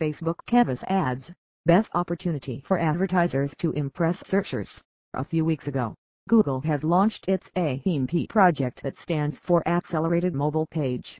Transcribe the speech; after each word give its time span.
Facebook 0.00 0.36
Canvas 0.46 0.84
Ads, 0.84 1.32
best 1.66 1.90
opportunity 1.92 2.62
for 2.64 2.78
advertisers 2.78 3.52
to 3.58 3.72
impress 3.72 4.20
searchers. 4.20 4.80
A 5.14 5.24
few 5.24 5.44
weeks 5.44 5.66
ago, 5.66 5.96
Google 6.28 6.60
has 6.60 6.84
launched 6.84 7.28
its 7.28 7.50
AMP 7.56 8.28
project 8.28 8.82
that 8.84 8.96
stands 8.96 9.40
for 9.40 9.66
Accelerated 9.66 10.34
Mobile 10.34 10.66
Page. 10.66 11.18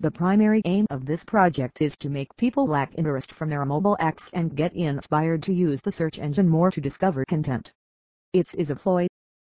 The 0.00 0.10
primary 0.10 0.62
aim 0.64 0.86
of 0.88 1.04
this 1.04 1.24
project 1.24 1.82
is 1.82 1.94
to 1.98 2.08
make 2.08 2.34
people 2.36 2.66
lack 2.66 2.94
interest 2.96 3.32
from 3.32 3.50
their 3.50 3.66
mobile 3.66 3.98
apps 4.00 4.30
and 4.32 4.56
get 4.56 4.74
inspired 4.74 5.42
to 5.42 5.52
use 5.52 5.82
the 5.82 5.92
search 5.92 6.18
engine 6.18 6.48
more 6.48 6.70
to 6.70 6.80
discover 6.80 7.24
content. 7.26 7.70
It 8.32 8.54
is 8.54 8.70
a 8.70 8.76
ploy. 8.76 9.08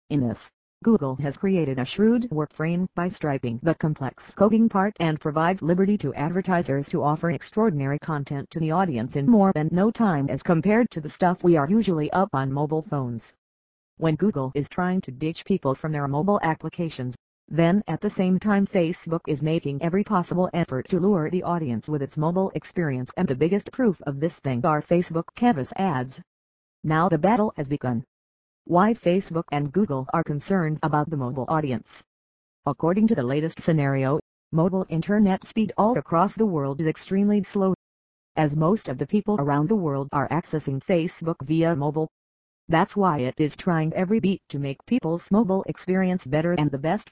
In 0.09 0.21
this, 0.21 0.49
Google 0.83 1.15
has 1.15 1.37
created 1.37 1.79
a 1.79 1.85
shrewd 1.85 2.29
workframe 2.29 2.87
by 2.93 3.07
striping 3.07 3.59
the 3.63 3.73
complex 3.73 4.33
coding 4.35 4.69
part 4.69 4.95
and 4.99 5.19
provides 5.19 5.63
liberty 5.63 5.97
to 5.97 6.13
advertisers 6.13 6.87
to 6.89 7.01
offer 7.01 7.31
extraordinary 7.31 7.97
content 7.97 8.49
to 8.51 8.59
the 8.59 8.69
audience 8.69 9.15
in 9.15 9.25
more 9.25 9.51
than 9.53 9.69
no 9.71 9.89
time 9.89 10.29
as 10.29 10.43
compared 10.43 10.91
to 10.91 11.01
the 11.01 11.09
stuff 11.09 11.43
we 11.43 11.57
are 11.57 11.67
usually 11.67 12.11
up 12.11 12.29
on 12.31 12.53
mobile 12.53 12.83
phones. 12.83 13.33
When 13.97 14.15
Google 14.15 14.51
is 14.53 14.69
trying 14.69 15.01
to 15.01 15.11
ditch 15.11 15.45
people 15.45 15.73
from 15.73 15.91
their 15.91 16.07
mobile 16.07 16.39
applications, 16.43 17.17
then 17.49 17.83
at 17.87 17.99
the 17.99 18.09
same 18.09 18.37
time 18.37 18.67
Facebook 18.67 19.21
is 19.27 19.41
making 19.41 19.81
every 19.81 20.03
possible 20.03 20.47
effort 20.53 20.87
to 20.89 20.99
lure 20.99 21.31
the 21.31 21.41
audience 21.41 21.89
with 21.89 22.03
its 22.03 22.17
mobile 22.17 22.51
experience 22.53 23.11
and 23.17 23.27
the 23.27 23.35
biggest 23.35 23.71
proof 23.71 23.99
of 24.03 24.19
this 24.19 24.39
thing 24.39 24.63
are 24.63 24.83
Facebook 24.83 25.25
Canvas 25.33 25.73
ads. 25.75 26.21
Now 26.83 27.09
the 27.09 27.17
battle 27.17 27.51
has 27.57 27.67
begun 27.67 28.05
why 28.67 28.93
Facebook 28.93 29.45
and 29.51 29.71
Google 29.71 30.05
are 30.13 30.23
concerned 30.23 30.79
about 30.83 31.09
the 31.09 31.15
mobile 31.15 31.45
audience. 31.47 32.03
According 32.65 33.07
to 33.07 33.15
the 33.15 33.23
latest 33.23 33.61
scenario, 33.61 34.19
mobile 34.51 34.85
internet 34.89 35.45
speed 35.45 35.71
all 35.77 35.97
across 35.97 36.35
the 36.35 36.45
world 36.45 36.81
is 36.81 36.87
extremely 36.87 37.43
slow. 37.43 37.73
As 38.35 38.57
most 38.57 38.89
of 38.89 38.97
the 38.97 39.07
people 39.07 39.37
around 39.39 39.69
the 39.69 39.75
world 39.75 40.09
are 40.11 40.27
accessing 40.29 40.83
Facebook 40.83 41.37
via 41.43 41.75
mobile. 41.75 42.09
That's 42.67 42.97
why 42.97 43.19
it 43.19 43.35
is 43.37 43.55
trying 43.55 43.93
every 43.93 44.19
beat 44.19 44.41
to 44.49 44.59
make 44.59 44.85
people's 44.85 45.31
mobile 45.31 45.63
experience 45.67 46.27
better 46.27 46.51
and 46.53 46.69
the 46.69 46.77
best. 46.77 47.09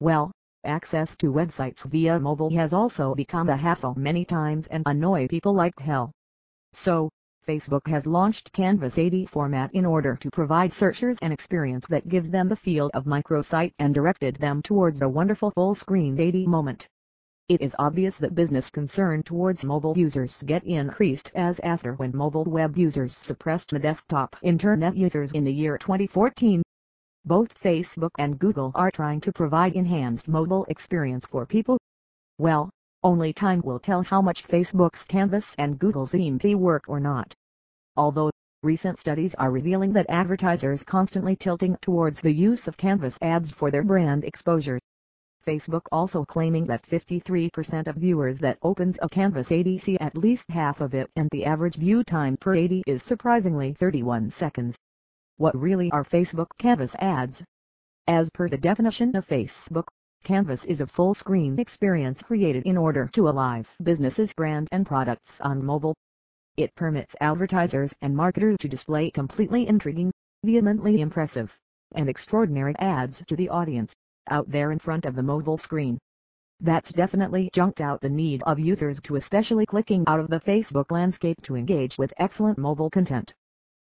Well, 0.00 0.32
access 0.64 1.14
to 1.18 1.30
websites 1.30 1.82
via 1.84 2.18
mobile 2.18 2.50
has 2.56 2.72
also 2.72 3.14
become 3.14 3.50
a 3.50 3.56
hassle 3.56 3.94
many 3.96 4.24
times 4.24 4.66
and 4.68 4.82
annoy 4.86 5.28
people 5.28 5.52
like 5.52 5.78
hell. 5.78 6.10
So, 6.72 7.10
Facebook 7.46 7.86
has 7.86 8.06
launched 8.06 8.52
Canvas 8.52 8.98
AD 8.98 9.28
format 9.28 9.72
in 9.72 9.86
order 9.86 10.16
to 10.16 10.30
provide 10.30 10.72
searchers 10.72 11.16
an 11.22 11.30
experience 11.30 11.86
that 11.88 12.08
gives 12.08 12.28
them 12.28 12.48
the 12.48 12.56
feel 12.56 12.90
of 12.92 13.04
microsite 13.04 13.72
and 13.78 13.94
directed 13.94 14.34
them 14.36 14.60
towards 14.62 15.00
a 15.00 15.08
wonderful 15.08 15.52
full-screen 15.52 16.20
AD 16.20 16.34
moment. 16.48 16.88
It 17.48 17.60
is 17.60 17.76
obvious 17.78 18.18
that 18.18 18.34
business 18.34 18.68
concern 18.68 19.22
towards 19.22 19.64
mobile 19.64 19.96
users 19.96 20.42
get 20.42 20.64
increased 20.64 21.30
as 21.36 21.60
after 21.60 21.94
when 21.94 22.10
mobile 22.16 22.42
web 22.42 22.76
users 22.76 23.16
suppressed 23.16 23.70
the 23.70 23.78
desktop 23.78 24.34
internet 24.42 24.96
users 24.96 25.30
in 25.30 25.44
the 25.44 25.52
year 25.52 25.78
2014. 25.78 26.64
Both 27.24 27.62
Facebook 27.62 28.10
and 28.18 28.40
Google 28.40 28.72
are 28.74 28.90
trying 28.90 29.20
to 29.20 29.32
provide 29.32 29.74
enhanced 29.74 30.26
mobile 30.26 30.64
experience 30.68 31.24
for 31.24 31.46
people. 31.46 31.78
Well, 32.38 32.70
only 33.06 33.32
time 33.32 33.62
will 33.64 33.78
tell 33.78 34.02
how 34.02 34.20
much 34.20 34.48
Facebook's 34.48 35.04
Canvas 35.04 35.54
and 35.58 35.78
Google's 35.78 36.12
AMP 36.12 36.42
work 36.56 36.88
or 36.88 36.98
not. 36.98 37.32
Although, 37.96 38.32
recent 38.64 38.98
studies 38.98 39.32
are 39.36 39.52
revealing 39.52 39.92
that 39.92 40.06
advertisers 40.08 40.82
constantly 40.82 41.36
tilting 41.36 41.76
towards 41.80 42.20
the 42.20 42.32
use 42.32 42.66
of 42.66 42.76
Canvas 42.76 43.16
ads 43.22 43.52
for 43.52 43.70
their 43.70 43.84
brand 43.84 44.24
exposure. 44.24 44.80
Facebook 45.46 45.82
also 45.92 46.24
claiming 46.24 46.66
that 46.66 46.82
53% 46.82 47.86
of 47.86 47.94
viewers 47.94 48.40
that 48.40 48.58
opens 48.60 48.98
a 49.00 49.08
Canvas 49.08 49.52
ad 49.52 49.78
see 49.78 49.96
at 50.00 50.16
least 50.16 50.50
half 50.50 50.80
of 50.80 50.92
it 50.92 51.08
and 51.14 51.28
the 51.30 51.44
average 51.44 51.76
view 51.76 52.02
time 52.02 52.36
per 52.36 52.56
ad 52.56 52.82
is 52.88 53.04
surprisingly 53.04 53.72
31 53.72 54.30
seconds. 54.30 54.76
What 55.36 55.56
really 55.56 55.92
are 55.92 56.02
Facebook 56.02 56.48
Canvas 56.58 56.96
ads? 56.98 57.44
As 58.08 58.30
per 58.30 58.48
the 58.48 58.58
definition 58.58 59.14
of 59.14 59.28
Facebook, 59.28 59.86
Canvas 60.26 60.64
is 60.64 60.80
a 60.80 60.88
full-screen 60.88 61.56
experience 61.56 62.20
created 62.20 62.66
in 62.66 62.76
order 62.76 63.08
to 63.12 63.28
alive 63.28 63.72
businesses' 63.80 64.32
brand 64.32 64.66
and 64.72 64.84
products 64.84 65.40
on 65.40 65.64
mobile. 65.64 65.94
It 66.56 66.74
permits 66.74 67.14
advertisers 67.20 67.94
and 68.02 68.16
marketers 68.16 68.56
to 68.58 68.68
display 68.68 69.08
completely 69.12 69.68
intriguing, 69.68 70.10
vehemently 70.42 71.00
impressive, 71.00 71.56
and 71.94 72.08
extraordinary 72.08 72.74
ads 72.80 73.22
to 73.24 73.36
the 73.36 73.48
audience, 73.50 73.94
out 74.26 74.50
there 74.50 74.72
in 74.72 74.80
front 74.80 75.04
of 75.04 75.14
the 75.14 75.22
mobile 75.22 75.58
screen. 75.58 75.96
That's 76.58 76.90
definitely 76.90 77.48
junked 77.52 77.80
out 77.80 78.00
the 78.00 78.08
need 78.08 78.42
of 78.48 78.58
users 78.58 79.00
to 79.02 79.14
especially 79.14 79.64
clicking 79.64 80.02
out 80.08 80.18
of 80.18 80.28
the 80.28 80.40
Facebook 80.40 80.90
landscape 80.90 81.40
to 81.42 81.54
engage 81.54 81.98
with 81.98 82.12
excellent 82.18 82.58
mobile 82.58 82.90
content. 82.90 83.32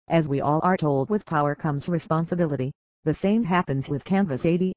As 0.06 0.28
we 0.28 0.40
all 0.40 0.60
are 0.62 0.76
told 0.76 1.10
with 1.10 1.26
power 1.26 1.56
comes 1.56 1.88
responsibility, 1.88 2.70
the 3.02 3.12
same 3.12 3.42
happens 3.42 3.88
with 3.88 4.04
Canvas 4.04 4.46
AD. 4.46 4.72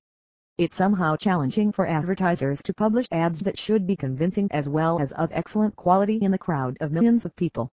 It's 0.61 0.77
somehow 0.77 1.15
challenging 1.15 1.71
for 1.71 1.87
advertisers 1.87 2.61
to 2.65 2.73
publish 2.75 3.07
ads 3.11 3.39
that 3.39 3.57
should 3.57 3.87
be 3.87 3.95
convincing 3.95 4.47
as 4.51 4.69
well 4.69 5.01
as 5.01 5.11
of 5.13 5.31
excellent 5.31 5.75
quality 5.75 6.19
in 6.21 6.29
the 6.29 6.37
crowd 6.37 6.77
of 6.81 6.91
millions 6.91 7.25
of 7.25 7.35
people. 7.35 7.71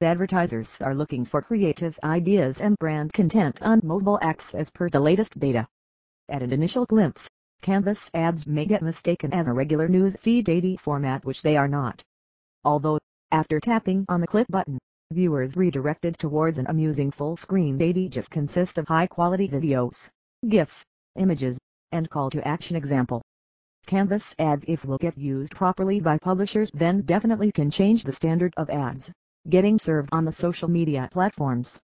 Advertisers 0.00 0.80
are 0.80 0.94
looking 0.94 1.26
for 1.26 1.42
creative 1.42 2.00
ideas 2.02 2.62
and 2.62 2.78
brand 2.78 3.12
content 3.12 3.60
on 3.60 3.82
mobile 3.84 4.18
apps 4.22 4.54
as 4.54 4.70
per 4.70 4.88
the 4.88 4.98
latest 4.98 5.38
data. 5.38 5.68
At 6.30 6.42
an 6.42 6.54
initial 6.54 6.86
glimpse, 6.86 7.28
Canvas 7.60 8.10
ads 8.14 8.46
may 8.46 8.64
get 8.64 8.80
mistaken 8.80 9.34
as 9.34 9.46
a 9.46 9.52
regular 9.52 9.86
news 9.86 10.16
feed 10.16 10.48
AD 10.48 10.80
format 10.80 11.26
which 11.26 11.42
they 11.42 11.58
are 11.58 11.68
not. 11.68 12.02
Although, 12.64 12.98
after 13.30 13.60
tapping 13.60 14.06
on 14.08 14.22
the 14.22 14.26
click 14.26 14.46
button, 14.48 14.78
viewers 15.12 15.54
redirected 15.54 16.16
towards 16.18 16.56
an 16.56 16.64
amusing 16.70 17.10
full-screen 17.10 17.82
AD 17.82 18.10
just 18.10 18.30
consist 18.30 18.78
of 18.78 18.88
high-quality 18.88 19.48
videos, 19.50 20.08
GIFs, 20.48 20.82
images, 21.18 21.58
and 21.92 22.10
call 22.10 22.30
to 22.30 22.46
action 22.46 22.74
example. 22.76 23.22
Canvas 23.86 24.34
ads 24.38 24.64
if 24.68 24.84
will 24.84 24.98
get 24.98 25.16
used 25.18 25.54
properly 25.54 26.00
by 26.00 26.18
publishers 26.18 26.70
then 26.72 27.02
definitely 27.02 27.52
can 27.52 27.70
change 27.70 28.04
the 28.04 28.12
standard 28.12 28.54
of 28.56 28.70
ads, 28.70 29.10
getting 29.48 29.78
served 29.78 30.08
on 30.12 30.24
the 30.24 30.32
social 30.32 30.68
media 30.68 31.08
platforms. 31.12 31.80